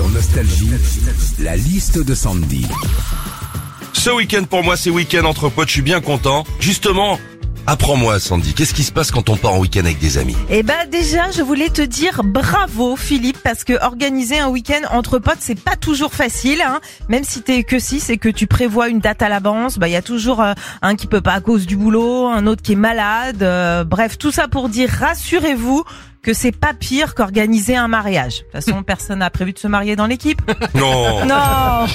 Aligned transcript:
Sur 0.00 0.08
Nostalgie, 0.08 0.70
la 1.40 1.56
liste 1.58 2.02
de 2.02 2.14
Sandy. 2.14 2.66
Ce 3.92 4.08
week-end 4.08 4.44
pour 4.48 4.64
moi, 4.64 4.78
c'est 4.78 4.88
week-end 4.88 5.26
entre 5.26 5.50
potes, 5.50 5.68
je 5.68 5.74
suis 5.74 5.82
bien 5.82 6.00
content. 6.00 6.46
Justement, 6.58 7.18
apprends-moi 7.66 8.18
Sandy, 8.18 8.54
qu'est-ce 8.54 8.72
qui 8.72 8.82
se 8.82 8.92
passe 8.92 9.10
quand 9.10 9.28
on 9.28 9.36
part 9.36 9.52
en 9.52 9.58
week-end 9.58 9.80
avec 9.80 9.98
des 9.98 10.16
amis? 10.16 10.36
Eh 10.48 10.62
ben 10.62 10.88
déjà, 10.90 11.30
je 11.32 11.42
voulais 11.42 11.68
te 11.68 11.82
dire 11.82 12.22
bravo 12.24 12.96
Philippe 12.96 13.36
parce 13.44 13.62
que 13.62 13.74
organiser 13.84 14.38
un 14.38 14.48
week-end 14.48 14.80
entre 14.90 15.18
potes, 15.18 15.36
c'est 15.40 15.60
pas 15.60 15.76
toujours 15.76 16.14
facile. 16.14 16.62
Hein. 16.66 16.80
Même 17.10 17.24
si 17.24 17.42
t'es 17.42 17.62
que 17.62 17.78
6 17.78 18.08
et 18.08 18.16
que 18.16 18.30
tu 18.30 18.46
prévois 18.46 18.88
une 18.88 19.00
date 19.00 19.20
à 19.20 19.28
l'avance, 19.28 19.78
bah 19.78 19.88
il 19.88 19.92
y 19.92 19.96
a 19.96 20.02
toujours 20.02 20.40
euh, 20.40 20.54
un 20.80 20.96
qui 20.96 21.08
peut 21.08 21.20
pas 21.20 21.34
à 21.34 21.40
cause 21.42 21.66
du 21.66 21.76
boulot, 21.76 22.26
un 22.26 22.46
autre 22.46 22.62
qui 22.62 22.72
est 22.72 22.76
malade. 22.76 23.42
euh, 23.42 23.84
bref, 23.84 24.16
tout 24.16 24.30
ça 24.30 24.48
pour 24.48 24.70
dire 24.70 24.88
rassurez-vous 24.88 25.84
que 26.22 26.34
c'est 26.34 26.52
pas 26.52 26.74
pire 26.74 27.14
qu'organiser 27.14 27.76
un 27.76 27.88
mariage. 27.88 28.38
De 28.38 28.42
toute 28.42 28.52
façon, 28.52 28.82
personne 28.86 29.20
n'a 29.20 29.30
prévu 29.30 29.52
de 29.52 29.58
se 29.58 29.68
marier 29.68 29.96
dans 29.96 30.06
l'équipe. 30.06 30.42
Non 30.74 31.24
Non. 31.30 31.86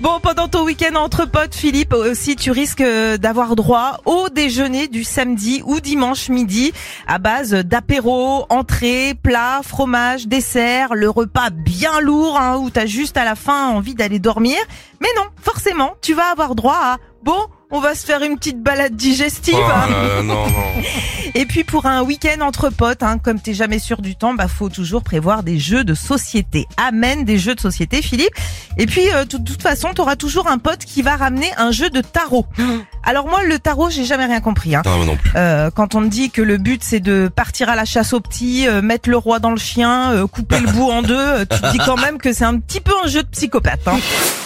Bon, 0.00 0.20
pendant 0.20 0.48
ton 0.48 0.64
week-end 0.64 0.94
entre 0.96 1.26
potes, 1.26 1.54
Philippe, 1.54 1.92
aussi, 1.92 2.36
tu 2.36 2.50
risques 2.50 2.80
euh, 2.80 3.16
d'avoir 3.16 3.56
droit 3.56 4.00
au 4.04 4.28
déjeuner 4.28 4.88
du 4.88 5.04
samedi 5.04 5.62
ou 5.64 5.80
dimanche 5.80 6.28
midi 6.28 6.72
à 7.06 7.18
base 7.18 7.52
d'apéro, 7.52 8.46
entrée, 8.48 9.14
plat, 9.22 9.60
fromage, 9.62 10.26
dessert, 10.26 10.94
le 10.94 11.08
repas 11.08 11.50
bien 11.50 12.00
lourd 12.00 12.38
hein, 12.38 12.56
où 12.58 12.70
t'as 12.70 12.86
juste 12.86 13.16
à 13.16 13.24
la 13.24 13.34
fin 13.34 13.68
envie 13.68 13.94
d'aller 13.94 14.18
dormir. 14.18 14.56
Mais 15.00 15.08
non, 15.16 15.24
forcément, 15.40 15.94
tu 16.02 16.14
vas 16.14 16.30
avoir 16.30 16.54
droit 16.54 16.78
à 16.80 16.96
bon. 17.22 17.38
On 17.72 17.80
va 17.80 17.96
se 17.96 18.06
faire 18.06 18.22
une 18.22 18.36
petite 18.36 18.62
balade 18.62 18.94
digestive. 18.94 19.56
Oh 19.58 19.70
hein. 19.74 20.22
non, 20.22 20.46
non. 20.46 20.46
Et 21.34 21.46
puis 21.46 21.64
pour 21.64 21.86
un 21.86 22.02
week-end 22.02 22.40
entre 22.40 22.70
potes, 22.70 23.02
hein, 23.02 23.18
comme 23.18 23.40
t'es 23.40 23.54
jamais 23.54 23.80
sûr 23.80 24.00
du 24.02 24.14
temps, 24.14 24.34
bah 24.34 24.46
faut 24.46 24.68
toujours 24.68 25.02
prévoir 25.02 25.42
des 25.42 25.58
jeux 25.58 25.82
de 25.82 25.94
société. 25.94 26.66
Amène 26.76 27.24
des 27.24 27.38
jeux 27.38 27.56
de 27.56 27.60
société, 27.60 28.02
Philippe. 28.02 28.34
Et 28.78 28.86
puis 28.86 29.10
euh, 29.12 29.24
de 29.24 29.38
toute 29.38 29.60
façon, 29.60 29.92
t'auras 29.94 30.14
toujours 30.14 30.46
un 30.46 30.58
pote 30.58 30.84
qui 30.84 31.02
va 31.02 31.16
ramener 31.16 31.50
un 31.56 31.72
jeu 31.72 31.90
de 31.90 32.00
tarot. 32.00 32.46
Alors 33.02 33.26
moi, 33.26 33.42
le 33.42 33.58
tarot, 33.58 33.90
j'ai 33.90 34.04
jamais 34.04 34.26
rien 34.26 34.40
compris. 34.40 34.76
Hein. 34.76 34.82
Non, 34.84 34.96
moi 34.98 35.06
non 35.06 35.16
plus. 35.16 35.32
Euh, 35.34 35.70
quand 35.70 35.96
on 35.96 36.02
te 36.02 36.08
dit 36.08 36.30
que 36.30 36.42
le 36.42 36.58
but 36.58 36.84
c'est 36.84 37.00
de 37.00 37.28
partir 37.34 37.68
à 37.68 37.74
la 37.74 37.84
chasse 37.84 38.12
aux 38.12 38.20
petits, 38.20 38.68
euh, 38.68 38.80
mettre 38.80 39.10
le 39.10 39.16
roi 39.16 39.40
dans 39.40 39.50
le 39.50 39.58
chien, 39.58 40.12
euh, 40.12 40.26
couper 40.28 40.60
le 40.60 40.68
bout 40.68 40.90
en 40.90 41.02
deux, 41.02 41.14
euh, 41.16 41.44
tu 41.50 41.60
te 41.60 41.72
dis 41.72 41.78
quand 41.78 41.96
même 41.96 42.18
que 42.18 42.32
c'est 42.32 42.44
un 42.44 42.58
petit 42.60 42.80
peu 42.80 42.92
un 43.04 43.08
jeu 43.08 43.24
de 43.24 43.28
psychopathe. 43.28 43.88
Hein. 43.88 43.98